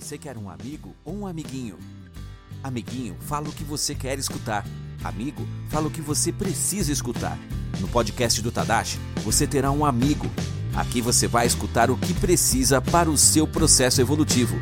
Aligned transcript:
Você 0.00 0.16
quer 0.16 0.38
um 0.38 0.48
amigo 0.48 0.96
ou 1.04 1.14
um 1.14 1.26
amiguinho? 1.26 1.78
Amiguinho, 2.64 3.16
fala 3.20 3.48
o 3.48 3.52
que 3.52 3.62
você 3.62 3.94
quer 3.94 4.18
escutar. 4.18 4.64
Amigo, 5.04 5.46
fala 5.68 5.88
o 5.88 5.90
que 5.90 6.00
você 6.00 6.32
precisa 6.32 6.90
escutar. 6.90 7.38
No 7.78 7.86
podcast 7.86 8.40
do 8.40 8.50
Tadashi, 8.50 8.98
você 9.22 9.46
terá 9.46 9.70
um 9.70 9.84
amigo. 9.84 10.24
Aqui 10.74 11.02
você 11.02 11.28
vai 11.28 11.46
escutar 11.46 11.90
o 11.90 11.98
que 11.98 12.14
precisa 12.14 12.80
para 12.80 13.10
o 13.10 13.16
seu 13.18 13.46
processo 13.46 14.00
evolutivo. 14.00 14.56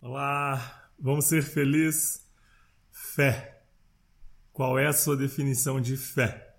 Olá, 0.00 0.88
vamos 0.98 1.24
ser 1.24 1.42
felizes? 1.42 2.20
Fé. 2.90 3.62
Qual 4.52 4.78
é 4.78 4.86
a 4.86 4.92
sua 4.92 5.16
definição 5.16 5.80
de 5.80 5.96
fé? 5.96 6.54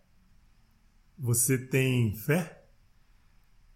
Você 1.18 1.58
tem 1.58 2.14
fé? 2.14 2.65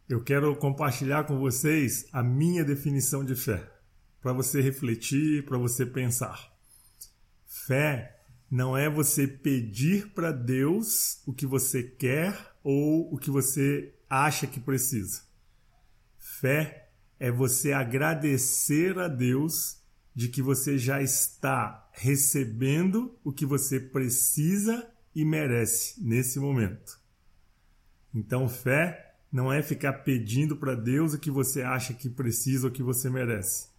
Eu 0.10 0.24
quero 0.24 0.56
compartilhar 0.56 1.26
com 1.26 1.38
vocês 1.38 2.08
a 2.12 2.24
minha 2.24 2.66
definição 2.66 3.24
de 3.24 3.36
fé, 3.36 3.72
para 4.20 4.34
você 4.34 4.60
refletir, 4.60 5.46
para 5.46 5.56
você 5.56 5.86
pensar. 5.86 6.52
Fé 7.46 8.20
não 8.50 8.76
é 8.76 8.90
você 8.90 9.28
pedir 9.28 10.10
para 10.10 10.32
Deus 10.32 11.22
o 11.28 11.32
que 11.32 11.46
você 11.46 11.84
quer 11.84 12.36
ou 12.64 13.14
o 13.14 13.20
que 13.20 13.30
você 13.30 13.94
acha 14.10 14.48
que 14.48 14.60
precisa. 14.60 15.22
Fé 16.18 16.90
é 17.20 17.30
você 17.30 17.72
agradecer 17.72 18.98
a 18.98 19.08
Deus 19.08 19.78
de 20.16 20.28
que 20.28 20.42
você 20.42 20.76
já 20.76 21.04
está 21.04 21.88
recebendo 21.94 23.16
o 23.24 23.32
que 23.32 23.46
você 23.46 23.80
precisa 23.80 24.92
e 25.14 25.24
merece 25.24 26.04
nesse 26.04 26.40
momento. 26.40 27.00
Então, 28.12 28.50
fé 28.50 29.09
não 29.32 29.52
é 29.52 29.62
ficar 29.62 29.94
pedindo 29.94 30.56
para 30.56 30.76
Deus 30.76 31.14
o 31.14 31.20
que 31.20 31.30
você 31.30 31.62
acha 31.62 31.94
que 31.94 32.10
precisa 32.10 32.68
ou 32.68 32.74
que 32.74 32.82
você 32.82 33.10
merece. 33.10 33.70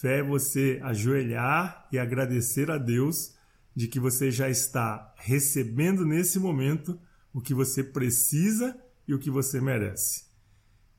Fé 0.00 0.18
é 0.18 0.22
você 0.22 0.80
ajoelhar 0.82 1.88
e 1.92 1.98
agradecer 1.98 2.70
a 2.70 2.78
Deus 2.78 3.34
de 3.74 3.88
que 3.88 3.98
você 3.98 4.30
já 4.30 4.48
está 4.48 5.14
recebendo 5.16 6.04
nesse 6.04 6.38
momento 6.38 6.98
o 7.32 7.40
que 7.40 7.54
você 7.54 7.82
precisa 7.82 8.76
e 9.06 9.14
o 9.14 9.18
que 9.18 9.30
você 9.30 9.60
merece. 9.60 10.24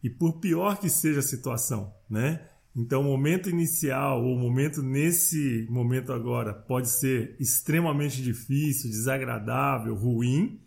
E 0.03 0.09
por 0.09 0.39
pior 0.39 0.79
que 0.79 0.89
seja 0.89 1.19
a 1.19 1.23
situação, 1.23 1.93
né? 2.09 2.47
Então, 2.75 3.01
o 3.01 3.03
momento 3.03 3.49
inicial 3.49 4.23
ou 4.23 4.35
o 4.35 4.39
momento 4.39 4.81
nesse 4.81 5.67
momento 5.69 6.11
agora 6.11 6.53
pode 6.53 6.89
ser 6.89 7.35
extremamente 7.39 8.21
difícil, 8.21 8.89
desagradável, 8.89 9.93
ruim, 9.93 10.59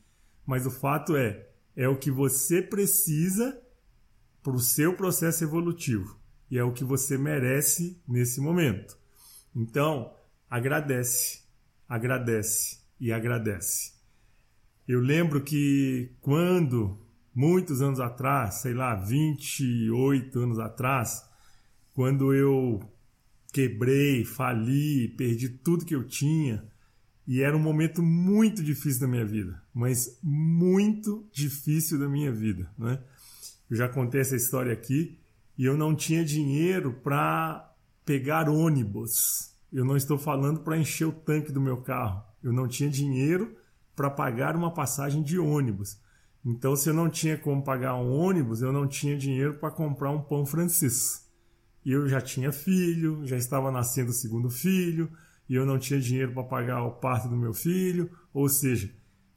mas 0.47 0.65
o 0.65 0.71
fato 0.71 1.17
é 1.17 1.46
é 1.77 1.87
o 1.87 1.97
que 1.97 2.11
você 2.11 2.63
precisa 2.63 3.61
para 4.43 4.55
o 4.55 4.61
seu 4.61 4.95
processo 4.95 5.45
evolutivo 5.45 6.19
e 6.51 6.59
é 6.59 6.65
o 6.65 6.73
que 6.73 6.85
você 6.85 7.19
merece 7.19 8.01
nesse 8.09 8.41
momento. 8.41 8.97
Então, 9.55 10.15
agradece, 10.49 11.41
agradece 11.89 12.79
e 12.99 13.13
agradece. 13.13 13.93
Eu 14.87 15.01
lembro 15.01 15.43
que 15.43 16.13
quando, 16.21 16.97
muitos 17.35 17.83
anos 17.83 18.01
atrás, 18.01 18.57
sei 18.57 18.73
lá, 18.73 18.95
28 18.95 20.39
anos 20.39 20.59
atrás, 20.59 21.29
quando 21.93 22.33
eu 22.33 22.81
quebrei, 23.53 24.25
fali, 24.25 25.09
perdi 25.09 25.49
tudo 25.49 25.85
que 25.85 25.95
eu 25.95 26.05
tinha, 26.05 26.65
e 27.27 27.43
era 27.43 27.57
um 27.57 27.61
momento 27.61 28.03
muito 28.03 28.63
difícil 28.63 29.01
da 29.01 29.09
minha 29.09 29.25
vida, 29.25 29.61
mas 29.75 30.19
muito 30.23 31.29
difícil 31.33 31.99
da 31.99 32.09
minha 32.09 32.33
vida, 32.33 32.71
né? 32.79 33.01
Eu 33.69 33.77
já 33.77 33.89
contei 33.89 34.21
essa 34.21 34.37
história 34.37 34.73
aqui 34.73 35.19
e 35.59 35.65
eu 35.65 35.77
não 35.77 35.95
tinha 35.95 36.25
dinheiro 36.25 36.93
para 37.03 37.75
pegar 38.05 38.49
ônibus. 38.49 39.53
Eu 39.73 39.85
não 39.85 39.97
estou 39.97 40.17
falando 40.17 40.61
para 40.61 40.79
encher 40.79 41.07
o 41.07 41.13
tanque 41.13 41.51
do 41.51 41.61
meu 41.61 41.79
carro. 41.79 42.23
Eu 42.43 42.53
não 42.53 42.69
tinha 42.69 42.89
dinheiro 42.89 43.56
para 43.97 44.09
pagar 44.09 44.55
uma 44.55 44.73
passagem 44.73 45.23
de 45.23 45.39
ônibus. 45.39 45.99
Então, 46.45 46.77
se 46.77 46.89
eu 46.89 46.95
não 46.95 47.11
tinha 47.11 47.37
como 47.37 47.65
pagar 47.65 47.97
um 47.97 48.09
ônibus, 48.12 48.62
eu 48.62 48.73
não 48.73 48.87
tinha 48.87 49.19
dinheiro 49.19 49.55
para 49.55 49.73
comprar 49.73 50.12
um 50.12 50.23
pão 50.23 50.47
francês. 50.47 51.27
Eu 51.84 52.06
já 52.09 52.21
tinha 52.21 52.53
filho, 52.53 53.27
já 53.27 53.37
estava 53.37 53.73
nascendo 53.73 54.11
o 54.11 54.15
segundo 54.15 54.49
filho, 54.49 55.11
e 55.49 55.55
eu 55.55 55.65
não 55.65 55.79
tinha 55.79 56.01
dinheiro 56.01 56.33
para 56.33 56.45
pagar 56.45 56.83
o 56.83 56.93
parto 56.93 57.29
do 57.29 57.37
meu 57.37 57.55
filho, 57.55 58.11
ou 58.33 58.49
seja, 58.49 58.93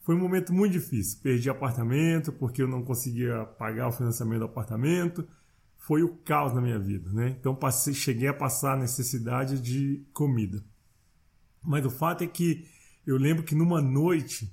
foi 0.10 0.16
um 0.16 0.20
momento 0.20 0.52
muito 0.52 0.74
difícil. 0.74 1.20
Perdi 1.22 1.52
apartamento 1.52 2.32
porque 2.32 2.64
eu 2.64 2.68
não 2.68 2.84
conseguia 2.84 3.46
pagar 3.46 3.90
o 3.90 3.92
financiamento 3.92 4.40
do 4.40 4.46
apartamento. 4.46 5.28
Foi 5.78 6.02
o 6.02 6.16
caos 6.18 6.52
na 6.52 6.60
minha 6.60 6.80
vida, 6.80 7.12
né? 7.14 7.36
Então 7.40 7.54
passei, 7.54 7.94
cheguei 7.94 8.28
a 8.28 8.34
passar 8.34 8.76
necessidade 8.76 9.62
de 9.62 10.04
comida. 10.12 10.64
Mas 11.64 11.86
o 11.86 11.92
fato 11.92 12.24
é 12.24 12.28
que 12.28 12.66
eu 13.06 13.18
lembro 13.18 13.44
que 13.44 13.54
numa 13.54 13.82
noite, 13.82 14.52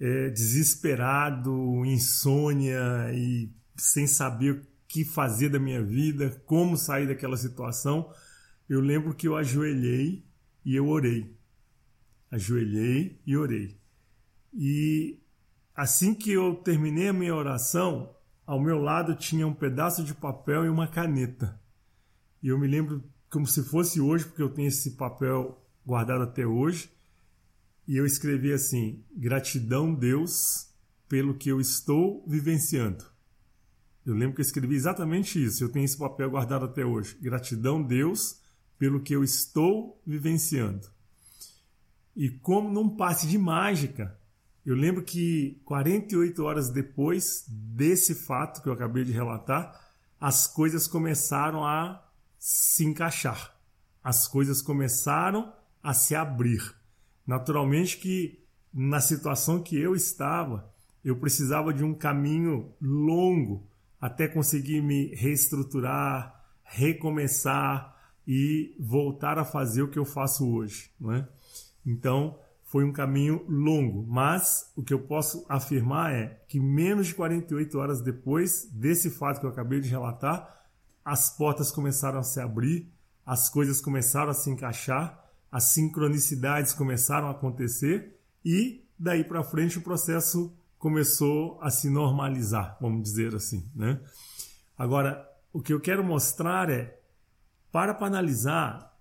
é, 0.00 0.30
desesperado, 0.30 1.84
insônia 1.84 2.82
e 3.14 3.52
sem 3.76 4.08
saber 4.08 4.50
o 4.50 4.66
que 4.88 5.04
fazer 5.04 5.48
da 5.48 5.60
minha 5.60 5.82
vida, 5.82 6.42
como 6.44 6.76
sair 6.76 7.06
daquela 7.06 7.36
situação, 7.36 8.12
eu 8.68 8.80
lembro 8.80 9.14
que 9.14 9.28
eu 9.28 9.36
ajoelhei 9.36 10.24
e 10.64 10.74
eu 10.74 10.88
orei. 10.88 11.36
Ajoelhei 12.30 13.20
e 13.26 13.36
orei. 13.36 13.76
E 14.54 15.18
assim 15.74 16.14
que 16.14 16.30
eu 16.30 16.56
terminei 16.56 17.08
a 17.08 17.12
minha 17.12 17.34
oração, 17.34 18.14
ao 18.46 18.60
meu 18.60 18.78
lado 18.78 19.14
tinha 19.14 19.46
um 19.46 19.54
pedaço 19.54 20.04
de 20.04 20.14
papel 20.14 20.64
e 20.64 20.68
uma 20.68 20.88
caneta. 20.88 21.60
E 22.42 22.48
eu 22.48 22.58
me 22.58 22.66
lembro 22.66 23.02
como 23.30 23.46
se 23.46 23.62
fosse 23.64 24.00
hoje, 24.00 24.26
porque 24.26 24.42
eu 24.42 24.50
tenho 24.50 24.68
esse 24.68 24.92
papel 24.92 25.58
guardado 25.84 26.22
até 26.22 26.46
hoje. 26.46 26.90
E 27.86 27.96
eu 27.96 28.04
escrevi 28.04 28.52
assim: 28.52 29.04
Gratidão, 29.16 29.94
Deus, 29.94 30.68
pelo 31.08 31.34
que 31.34 31.48
eu 31.48 31.60
estou 31.60 32.24
vivenciando. 32.26 33.04
Eu 34.04 34.14
lembro 34.14 34.34
que 34.34 34.40
eu 34.40 34.46
escrevi 34.46 34.74
exatamente 34.74 35.42
isso. 35.42 35.62
Eu 35.62 35.68
tenho 35.68 35.84
esse 35.84 35.96
papel 35.96 36.30
guardado 36.30 36.64
até 36.64 36.84
hoje. 36.84 37.16
Gratidão, 37.20 37.82
Deus, 37.82 38.41
pelo 38.78 39.00
que 39.00 39.14
eu 39.14 39.22
estou 39.22 40.00
vivenciando. 40.06 40.88
E 42.14 42.28
como 42.28 42.70
num 42.70 42.88
passe 42.88 43.26
de 43.26 43.38
mágica, 43.38 44.18
eu 44.64 44.76
lembro 44.76 45.02
que 45.02 45.60
48 45.64 46.44
horas 46.44 46.70
depois 46.70 47.44
desse 47.48 48.14
fato 48.14 48.62
que 48.62 48.68
eu 48.68 48.72
acabei 48.72 49.04
de 49.04 49.12
relatar, 49.12 49.80
as 50.20 50.46
coisas 50.46 50.86
começaram 50.86 51.64
a 51.64 52.02
se 52.38 52.84
encaixar. 52.84 53.56
As 54.04 54.28
coisas 54.28 54.60
começaram 54.60 55.52
a 55.82 55.92
se 55.94 56.14
abrir. 56.14 56.74
Naturalmente 57.26 57.96
que 57.98 58.44
na 58.72 59.00
situação 59.00 59.62
que 59.62 59.76
eu 59.76 59.94
estava, 59.94 60.70
eu 61.04 61.16
precisava 61.16 61.72
de 61.72 61.82
um 61.82 61.92
caminho 61.92 62.72
longo 62.80 63.66
até 64.00 64.26
conseguir 64.26 64.80
me 64.80 65.14
reestruturar, 65.14 66.40
recomeçar, 66.64 67.96
e 68.26 68.74
voltar 68.78 69.38
a 69.38 69.44
fazer 69.44 69.82
o 69.82 69.88
que 69.88 69.98
eu 69.98 70.04
faço 70.04 70.48
hoje. 70.48 70.90
Né? 71.00 71.26
Então, 71.84 72.38
foi 72.64 72.84
um 72.84 72.92
caminho 72.92 73.44
longo, 73.48 74.06
mas 74.08 74.72
o 74.74 74.82
que 74.82 74.94
eu 74.94 75.00
posso 75.00 75.44
afirmar 75.48 76.12
é 76.12 76.42
que 76.48 76.58
menos 76.58 77.08
de 77.08 77.14
48 77.14 77.78
horas 77.78 78.00
depois 78.00 78.66
desse 78.72 79.10
fato 79.10 79.40
que 79.40 79.46
eu 79.46 79.50
acabei 79.50 79.78
de 79.80 79.90
relatar, 79.90 80.62
as 81.04 81.36
portas 81.36 81.70
começaram 81.70 82.18
a 82.18 82.22
se 82.22 82.40
abrir, 82.40 82.90
as 83.26 83.50
coisas 83.50 83.80
começaram 83.80 84.30
a 84.30 84.34
se 84.34 84.48
encaixar, 84.48 85.22
as 85.50 85.64
sincronicidades 85.64 86.72
começaram 86.72 87.28
a 87.28 87.32
acontecer 87.32 88.18
e 88.42 88.82
daí 88.98 89.22
para 89.22 89.44
frente 89.44 89.76
o 89.76 89.82
processo 89.82 90.50
começou 90.78 91.58
a 91.60 91.70
se 91.70 91.90
normalizar, 91.90 92.78
vamos 92.80 93.02
dizer 93.02 93.34
assim, 93.34 93.68
né? 93.74 94.00
Agora, 94.78 95.28
o 95.52 95.60
que 95.60 95.72
eu 95.72 95.78
quero 95.78 96.02
mostrar 96.02 96.70
é 96.70 96.98
para 97.72 97.94
para 97.94 98.06
analisar 98.06 98.92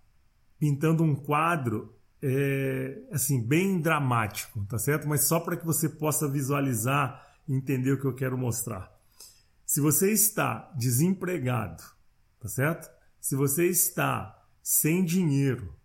pintando 0.58 1.04
um 1.04 1.16
quadro 1.16 1.94
é, 2.22 3.02
assim 3.12 3.42
bem 3.42 3.82
dramático, 3.82 4.64
tá 4.66 4.78
certo? 4.78 5.08
Mas 5.08 5.26
só 5.26 5.40
para 5.40 5.58
que 5.58 5.66
você 5.66 5.90
possa 5.90 6.30
visualizar 6.30 7.28
e 7.48 7.54
entender 7.54 7.92
o 7.92 8.00
que 8.00 8.06
eu 8.06 8.16
quero 8.16 8.38
mostrar. 8.38 8.92
Se 9.66 9.82
você 9.82 10.12
está 10.12 10.72
desempregado, 10.78 11.84
tá 12.40 12.48
certo? 12.48 12.90
Se 13.20 13.36
você 13.36 13.68
está 13.68 14.40
sem 14.62 15.04
dinheiro, 15.04 15.76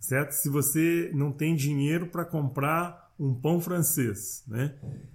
tá 0.00 0.06
certo? 0.08 0.32
Se 0.32 0.48
você 0.48 1.10
não 1.14 1.30
tem 1.30 1.54
dinheiro 1.54 2.06
para 2.06 2.24
comprar 2.24 3.12
um 3.18 3.34
pão 3.34 3.60
francês, 3.60 4.42
né? 4.48 4.74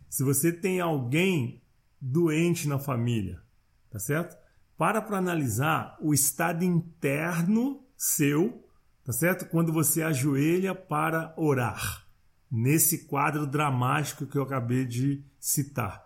Se 0.09 0.23
você 0.23 0.51
tem 0.51 0.79
alguém 0.79 1.61
doente 1.99 2.67
na 2.67 2.77
família, 2.77 3.41
tá 3.89 3.99
certo? 3.99 4.37
Para 4.77 5.01
para 5.01 5.17
analisar 5.17 5.97
o 5.99 6.13
estado 6.13 6.63
interno 6.63 7.81
seu, 7.97 8.63
tá 9.03 9.11
certo? 9.11 9.45
Quando 9.45 9.73
você 9.73 10.03
ajoelha 10.03 10.75
para 10.75 11.33
orar, 11.35 12.05
nesse 12.49 13.05
quadro 13.05 13.45
dramático 13.45 14.25
que 14.25 14.37
eu 14.37 14.43
acabei 14.43 14.85
de 14.85 15.23
citar. 15.39 16.03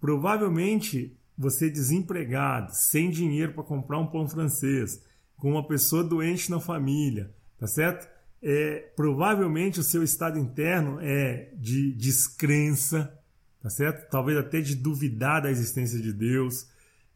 Provavelmente 0.00 1.16
você 1.36 1.70
desempregado, 1.70 2.72
sem 2.74 3.10
dinheiro 3.10 3.52
para 3.52 3.62
comprar 3.62 3.98
um 3.98 4.06
pão 4.06 4.28
francês, 4.28 5.02
com 5.36 5.50
uma 5.50 5.66
pessoa 5.66 6.02
doente 6.02 6.50
na 6.50 6.60
família, 6.60 7.34
tá 7.58 7.66
certo? 7.66 8.08
É, 8.42 8.90
provavelmente 8.96 9.80
o 9.80 9.82
seu 9.82 10.02
estado 10.02 10.38
interno 10.38 10.98
é 11.00 11.50
de 11.54 11.92
descrença, 11.92 13.18
tá 13.62 13.68
certo? 13.68 14.08
Talvez 14.10 14.38
até 14.38 14.60
de 14.60 14.74
duvidar 14.74 15.42
da 15.42 15.50
existência 15.50 16.00
de 16.00 16.12
Deus, 16.12 16.68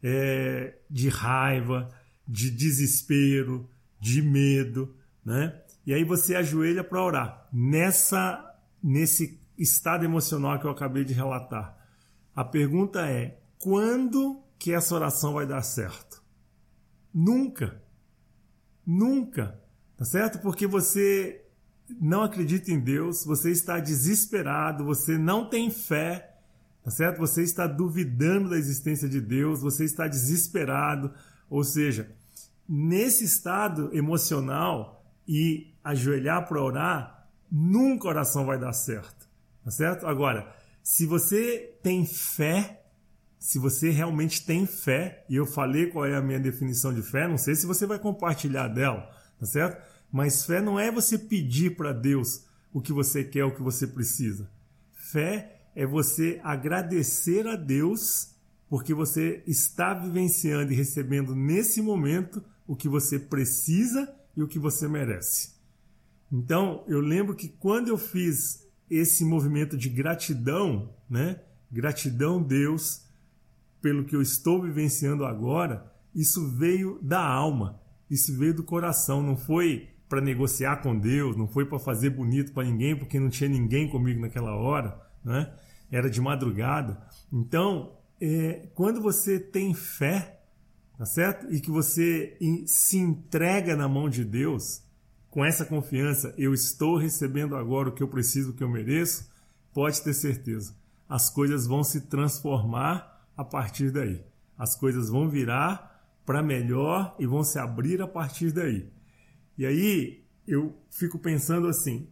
é, 0.03 0.77
de 0.89 1.09
raiva, 1.09 1.89
de 2.27 2.49
desespero, 2.49 3.69
de 3.99 4.21
medo, 4.21 4.95
né? 5.23 5.61
E 5.85 5.93
aí 5.93 6.03
você 6.03 6.35
ajoelha 6.35 6.83
para 6.83 7.03
orar 7.03 7.49
nessa 7.51 8.47
nesse 8.81 9.39
estado 9.57 10.03
emocional 10.03 10.59
que 10.59 10.65
eu 10.65 10.71
acabei 10.71 11.03
de 11.05 11.13
relatar. 11.13 11.77
A 12.35 12.43
pergunta 12.43 13.07
é: 13.07 13.39
quando 13.59 14.41
que 14.57 14.73
essa 14.73 14.95
oração 14.95 15.33
vai 15.33 15.45
dar 15.45 15.61
certo? 15.61 16.23
Nunca. 17.13 17.81
Nunca. 18.85 19.59
Tá 19.97 20.05
certo? 20.05 20.39
Porque 20.39 20.65
você 20.65 21.45
não 21.99 22.23
acredita 22.23 22.71
em 22.71 22.79
Deus, 22.79 23.25
você 23.25 23.51
está 23.51 23.79
desesperado, 23.79 24.85
você 24.85 25.17
não 25.17 25.49
tem 25.49 25.69
fé, 25.69 26.30
tá 26.83 26.91
certo? 26.91 27.19
Você 27.19 27.43
está 27.43 27.67
duvidando 27.67 28.49
da 28.49 28.57
existência 28.57 29.07
de 29.07 29.21
Deus, 29.21 29.61
você 29.61 29.85
está 29.85 30.07
desesperado, 30.07 31.11
ou 31.49 31.63
seja, 31.63 32.11
nesse 32.67 33.23
estado 33.23 33.89
emocional 33.93 35.05
e 35.27 35.73
ajoelhar 35.83 36.47
para 36.47 36.61
orar, 36.61 37.27
nunca 37.51 38.07
a 38.07 38.11
oração 38.11 38.45
vai 38.45 38.57
dar 38.57 38.73
certo, 38.73 39.27
tá 39.63 39.71
certo? 39.71 40.07
Agora, 40.07 40.53
se 40.83 41.05
você 41.05 41.77
tem 41.83 42.05
fé, 42.05 42.83
se 43.37 43.59
você 43.59 43.89
realmente 43.89 44.45
tem 44.45 44.65
fé, 44.65 45.25
e 45.29 45.35
eu 45.35 45.45
falei 45.45 45.87
qual 45.87 46.05
é 46.05 46.15
a 46.15 46.21
minha 46.21 46.39
definição 46.39 46.93
de 46.93 47.01
fé, 47.01 47.27
não 47.27 47.37
sei 47.37 47.55
se 47.55 47.65
você 47.65 47.85
vai 47.85 47.99
compartilhar 47.99 48.67
dela, 48.67 49.09
tá 49.39 49.45
certo? 49.45 49.81
Mas 50.11 50.45
fé 50.45 50.61
não 50.61 50.79
é 50.79 50.91
você 50.91 51.17
pedir 51.17 51.75
para 51.75 51.93
Deus 51.93 52.45
o 52.73 52.81
que 52.81 52.93
você 52.93 53.23
quer, 53.23 53.43
o 53.43 53.53
que 53.53 53.61
você 53.61 53.87
precisa. 53.87 54.49
Fé 54.93 55.60
é 55.75 55.85
você 55.85 56.39
agradecer 56.43 57.47
a 57.47 57.55
Deus 57.55 58.35
porque 58.69 58.93
você 58.93 59.43
está 59.45 59.93
vivenciando 59.93 60.71
e 60.71 60.75
recebendo 60.75 61.35
nesse 61.35 61.81
momento 61.81 62.43
o 62.65 62.75
que 62.75 62.87
você 62.87 63.19
precisa 63.19 64.13
e 64.35 64.41
o 64.41 64.47
que 64.47 64.57
você 64.57 64.87
merece. 64.87 65.53
Então, 66.31 66.85
eu 66.87 67.01
lembro 67.01 67.35
que 67.35 67.49
quando 67.49 67.89
eu 67.89 67.97
fiz 67.97 68.65
esse 68.89 69.25
movimento 69.25 69.77
de 69.77 69.89
gratidão, 69.89 70.93
né? 71.09 71.41
Gratidão, 71.69 72.41
Deus, 72.41 73.05
pelo 73.81 74.05
que 74.05 74.15
eu 74.15 74.21
estou 74.21 74.61
vivenciando 74.61 75.25
agora, 75.25 75.91
isso 76.13 76.47
veio 76.49 76.99
da 77.01 77.21
alma, 77.21 77.81
isso 78.09 78.37
veio 78.37 78.53
do 78.53 78.63
coração, 78.63 79.21
não 79.21 79.35
foi 79.37 79.89
para 80.07 80.21
negociar 80.21 80.77
com 80.77 80.97
Deus, 80.97 81.37
não 81.37 81.47
foi 81.47 81.65
para 81.65 81.79
fazer 81.79 82.09
bonito 82.09 82.51
para 82.51 82.65
ninguém, 82.65 82.97
porque 82.97 83.19
não 83.19 83.29
tinha 83.29 83.49
ninguém 83.49 83.89
comigo 83.89 84.19
naquela 84.19 84.53
hora, 84.55 84.99
né? 85.23 85.53
Era 85.91 86.09
de 86.09 86.21
madrugada. 86.21 87.01
Então, 87.31 87.97
é, 88.19 88.67
quando 88.73 89.01
você 89.01 89.39
tem 89.39 89.73
fé, 89.73 90.41
tá 90.97 91.05
certo? 91.05 91.51
E 91.51 91.59
que 91.59 91.71
você 91.71 92.37
se 92.65 92.97
entrega 92.97 93.75
na 93.75 93.87
mão 93.87 94.09
de 94.09 94.23
Deus, 94.23 94.83
com 95.29 95.45
essa 95.45 95.65
confiança, 95.65 96.33
eu 96.37 96.53
estou 96.53 96.97
recebendo 96.97 97.55
agora 97.55 97.89
o 97.89 97.93
que 97.93 98.03
eu 98.03 98.07
preciso, 98.07 98.51
o 98.51 98.53
que 98.53 98.63
eu 98.63 98.69
mereço, 98.69 99.31
pode 99.73 100.01
ter 100.01 100.13
certeza. 100.13 100.75
As 101.07 101.29
coisas 101.29 101.65
vão 101.65 101.83
se 101.83 102.01
transformar 102.01 103.25
a 103.35 103.43
partir 103.43 103.91
daí. 103.91 104.23
As 104.57 104.75
coisas 104.75 105.09
vão 105.09 105.29
virar 105.29 105.91
para 106.25 106.43
melhor 106.43 107.15
e 107.17 107.25
vão 107.25 107.43
se 107.43 107.57
abrir 107.57 108.01
a 108.01 108.07
partir 108.07 108.51
daí. 108.51 108.89
E 109.57 109.65
aí 109.65 110.23
eu 110.47 110.77
fico 110.89 111.17
pensando 111.17 111.67
assim: 111.67 112.07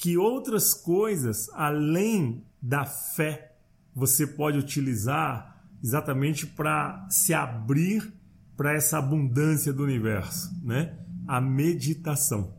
que 0.00 0.16
outras 0.16 0.72
coisas 0.72 1.50
além 1.52 2.42
da 2.60 2.86
fé 2.86 3.52
você 3.94 4.26
pode 4.26 4.58
utilizar 4.58 5.62
exatamente 5.84 6.46
para 6.46 7.06
se 7.10 7.34
abrir 7.34 8.10
para 8.56 8.74
essa 8.74 8.98
abundância 8.98 9.72
do 9.72 9.84
universo, 9.84 10.50
né? 10.62 10.98
a 11.28 11.40
meditação. 11.40 12.54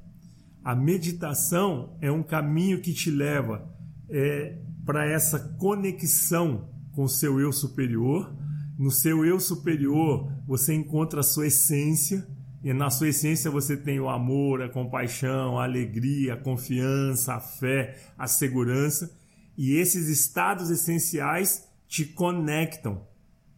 A 0.64 0.76
meditação 0.76 1.98
é 2.00 2.12
um 2.12 2.22
caminho 2.22 2.80
que 2.80 2.94
te 2.94 3.10
leva 3.10 3.68
é, 4.08 4.60
para 4.86 5.10
essa 5.10 5.40
conexão 5.40 6.70
com 6.92 7.04
o 7.04 7.10
seu 7.10 7.40
eu 7.40 7.52
superior. 7.52 8.32
No 8.78 8.92
seu 8.92 9.26
eu 9.26 9.40
superior, 9.40 10.32
você 10.46 10.76
encontra 10.76 11.22
a 11.22 11.24
sua 11.24 11.48
essência, 11.48 12.28
e 12.64 12.74
na 12.74 12.90
sua 12.90 13.10
essência 13.10 13.50
você 13.50 13.76
tem 13.76 14.00
o 14.00 14.10
amor, 14.10 14.62
a 14.62 14.70
compaixão, 14.70 15.60
a 15.60 15.64
alegria, 15.64 16.34
a 16.34 16.38
confiança, 16.38 17.34
a 17.34 17.40
fé, 17.40 17.98
a 18.18 18.28
segurança. 18.28 19.12
E 19.58 19.76
esses 19.76 20.08
estados 20.08 20.70
essenciais 20.70 21.68
te 21.88 22.06
conectam 22.06 23.06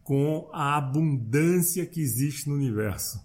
com 0.02 0.48
a 0.52 0.76
abundância 0.76 1.86
que 1.86 2.00
existe 2.00 2.48
no 2.48 2.54
universo. 2.54 3.24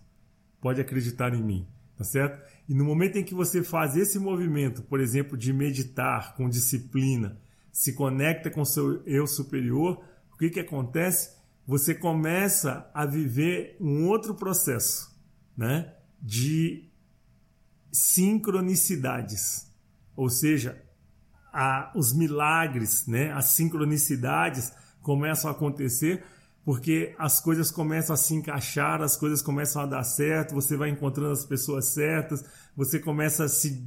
Pode 0.61 0.81
acreditar 0.81 1.33
em 1.33 1.43
mim 1.43 1.67
tá 1.99 2.05
certo? 2.05 2.41
E 2.67 2.73
no 2.73 2.85
momento 2.85 3.17
em 3.17 3.25
que 3.25 3.35
você 3.35 3.61
faz 3.61 3.97
esse 3.97 4.17
movimento, 4.17 4.81
por 4.83 5.01
exemplo, 5.01 5.37
de 5.37 5.51
meditar 5.51 6.33
com 6.33 6.47
disciplina, 6.47 7.37
se 7.73 7.91
conecta 7.91 8.49
com 8.49 8.63
seu 8.63 9.03
eu 9.05 9.27
superior, 9.27 10.01
o 10.33 10.37
que, 10.37 10.49
que 10.49 10.61
acontece? 10.61 11.35
Você 11.67 11.93
começa 11.93 12.89
a 12.93 13.05
viver 13.05 13.75
um 13.81 14.07
outro 14.07 14.33
processo, 14.33 15.13
né? 15.59 15.93
De 16.21 16.89
sincronicidades, 17.91 19.69
ou 20.15 20.29
seja, 20.29 20.81
a, 21.51 21.91
os 21.93 22.13
milagres, 22.13 23.05
né? 23.07 23.33
As 23.33 23.47
sincronicidades 23.47 24.71
começam 25.01 25.49
a 25.49 25.53
acontecer 25.53 26.23
porque 26.63 27.13
as 27.17 27.41
coisas 27.41 27.71
começam 27.71 28.13
a 28.13 28.17
se 28.17 28.33
encaixar, 28.33 29.01
as 29.01 29.17
coisas 29.17 29.41
começam 29.41 29.81
a 29.81 29.85
dar 29.85 30.03
certo, 30.03 30.55
você 30.55 30.77
vai 30.77 30.89
encontrando 30.89 31.31
as 31.31 31.45
pessoas 31.45 31.93
certas, 31.93 32.45
você 32.75 32.97
começa 32.97 33.43
a 33.43 33.49
se 33.49 33.85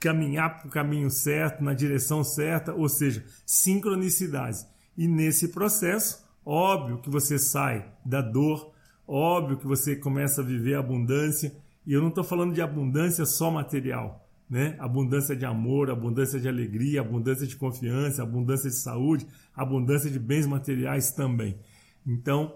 caminhar 0.00 0.58
para 0.58 0.66
o 0.66 0.70
caminho 0.70 1.10
certo, 1.10 1.62
na 1.62 1.72
direção 1.72 2.24
certa, 2.24 2.74
ou 2.74 2.88
seja, 2.88 3.24
sincronicidades. 3.46 4.66
E 4.96 5.06
nesse 5.06 5.48
processo, 5.48 6.24
óbvio 6.44 6.98
que 6.98 7.10
você 7.10 7.38
sai 7.38 7.92
da 8.04 8.20
dor, 8.20 8.71
óbvio 9.06 9.58
que 9.58 9.66
você 9.66 9.96
começa 9.96 10.40
a 10.40 10.44
viver 10.44 10.74
abundância, 10.74 11.54
e 11.86 11.92
eu 11.92 12.00
não 12.00 12.08
estou 12.08 12.24
falando 12.24 12.54
de 12.54 12.62
abundância 12.62 13.24
só 13.24 13.50
material, 13.50 14.28
né? 14.48 14.76
Abundância 14.78 15.34
de 15.34 15.44
amor, 15.44 15.90
abundância 15.90 16.38
de 16.38 16.48
alegria, 16.48 17.00
abundância 17.00 17.46
de 17.46 17.56
confiança, 17.56 18.22
abundância 18.22 18.70
de 18.70 18.76
saúde, 18.76 19.26
abundância 19.54 20.10
de 20.10 20.18
bens 20.18 20.46
materiais 20.46 21.12
também. 21.12 21.58
Então, 22.06 22.54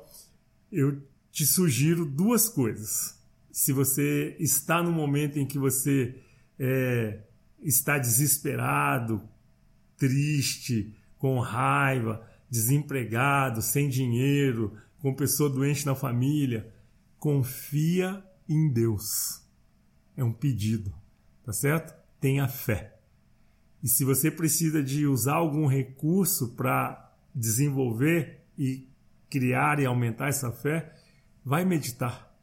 eu 0.71 1.03
te 1.31 1.45
sugiro 1.45 2.05
duas 2.05 2.49
coisas. 2.49 3.19
Se 3.51 3.73
você 3.73 4.37
está 4.39 4.83
no 4.83 4.93
momento 4.93 5.39
em 5.39 5.47
que 5.47 5.59
você 5.59 6.15
é, 6.59 7.21
está 7.63 7.99
desesperado, 7.99 9.23
triste, 9.97 10.95
com 11.19 11.39
raiva, 11.41 12.27
desempregado, 12.51 13.63
sem 13.63 13.89
dinheiro, 13.89 14.75
com 15.07 15.15
pessoa 15.15 15.49
doente 15.49 15.87
na 15.87 15.95
família, 15.95 16.69
confia 17.17 18.25
em 18.49 18.69
Deus. 18.69 19.41
É 20.17 20.25
um 20.25 20.33
pedido, 20.33 20.93
tá 21.45 21.53
certo? 21.53 21.95
Tenha 22.21 22.49
fé. 22.49 22.99
E 23.81 23.87
se 23.87 24.05
você 24.05 24.33
precisa 24.33 24.83
de 24.83 25.07
usar 25.07 25.37
algum 25.37 25.69
recurso 25.69 26.57
para 26.57 27.15
desenvolver 27.33 28.41
e 28.59 28.89
criar 29.31 29.79
e 29.79 29.87
aumentar 29.87 30.27
essa 30.27 30.51
fé, 30.51 30.93
vai 31.45 31.65
meditar. 31.65 32.37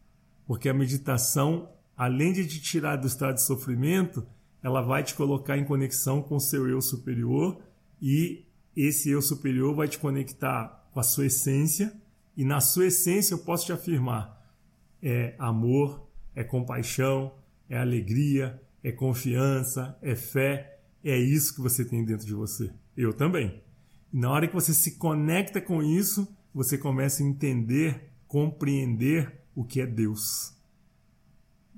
Porque 0.47 0.69
a 0.69 0.73
meditação, 0.73 1.69
além 1.97 2.31
de 2.31 2.47
te 2.47 2.61
tirar 2.61 2.95
do 2.95 3.07
estado 3.07 3.35
de 3.35 3.43
sofrimento, 3.43 4.25
ela 4.63 4.81
vai 4.81 5.03
te 5.03 5.15
colocar 5.15 5.57
em 5.57 5.65
conexão 5.65 6.21
com 6.21 6.37
o 6.37 6.39
seu 6.39 6.65
eu 6.69 6.79
superior 6.79 7.61
e 8.01 8.45
esse 8.73 9.09
eu 9.09 9.21
superior 9.21 9.75
vai 9.75 9.89
te 9.89 9.99
conectar 9.99 10.87
com 10.93 11.01
a 11.01 11.03
sua 11.03 11.25
essência 11.25 12.01
e 12.35 12.43
na 12.43 12.59
sua 12.59 12.87
essência 12.87 13.33
eu 13.33 13.39
posso 13.39 13.65
te 13.65 13.71
afirmar 13.71 14.43
é 15.03 15.35
amor, 15.37 16.07
é 16.33 16.45
compaixão, 16.45 17.35
é 17.67 17.77
alegria, 17.77 18.61
é 18.81 18.91
confiança, 18.91 19.97
é 20.01 20.15
fé, 20.15 20.79
é 21.03 21.17
isso 21.17 21.53
que 21.53 21.61
você 21.61 21.83
tem 21.83 22.05
dentro 22.05 22.25
de 22.25 22.33
você. 22.33 22.71
Eu 22.95 23.13
também. 23.13 23.61
E 24.13 24.17
na 24.17 24.31
hora 24.31 24.47
que 24.47 24.53
você 24.53 24.73
se 24.73 24.97
conecta 24.97 25.59
com 25.59 25.83
isso, 25.83 26.25
você 26.53 26.77
começa 26.77 27.21
a 27.21 27.25
entender, 27.25 28.11
compreender 28.27 29.41
o 29.53 29.65
que 29.65 29.81
é 29.81 29.85
Deus. 29.85 30.55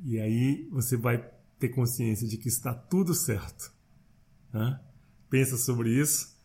E 0.03 0.19
aí 0.19 0.67
você 0.69 0.95
vai 0.95 1.17
ter 1.57 1.69
consciência 1.69 2.27
de 2.27 2.37
que 2.37 2.47
está 2.47 2.75
tudo 2.75 3.15
certo. 3.15 3.73
Né? 4.53 4.79
Pensa 5.29 5.57
sobre 5.57 5.89
isso 5.99 6.37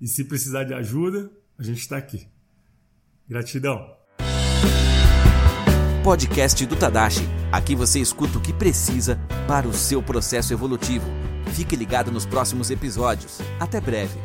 e 0.00 0.06
se 0.06 0.22
precisar 0.24 0.62
de 0.62 0.72
ajuda, 0.72 1.32
a 1.58 1.64
gente 1.64 1.80
está 1.80 1.96
aqui. 1.96 2.28
Gratidão. 3.28 3.94
Podcast 6.02 6.64
do 6.64 6.74
Tadashi. 6.74 7.28
Aqui 7.52 7.74
você 7.74 8.00
escuta 8.00 8.38
o 8.38 8.40
que 8.40 8.54
precisa 8.54 9.20
para 9.46 9.68
o 9.68 9.74
seu 9.74 10.02
processo 10.02 10.54
evolutivo. 10.54 11.06
Fique 11.52 11.76
ligado 11.76 12.10
nos 12.10 12.24
próximos 12.24 12.70
episódios. 12.70 13.38
Até 13.60 13.82
breve. 13.82 14.18